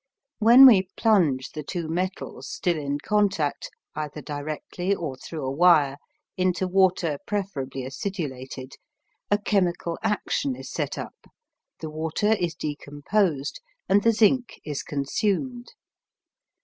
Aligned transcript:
When 0.39 0.65
we 0.65 0.89
plunge 0.97 1.51
the 1.51 1.61
two 1.61 1.87
metals, 1.87 2.49
still 2.49 2.75
in 2.75 2.97
contact, 3.01 3.69
either 3.93 4.19
directly 4.19 4.95
or 4.95 5.15
through 5.15 5.45
a 5.45 5.51
wire, 5.51 5.97
into 6.37 6.67
water 6.67 7.19
preferably 7.27 7.85
acidulated, 7.85 8.77
a 9.29 9.37
chemical 9.37 9.99
action 10.01 10.55
is 10.55 10.71
set 10.71 10.97
up, 10.97 11.27
the 11.81 11.91
water 11.91 12.33
is 12.33 12.55
decomposed, 12.55 13.61
and 13.87 14.01
the 14.01 14.11
zinc 14.11 14.59
is 14.65 14.81
consumed. 14.81 15.67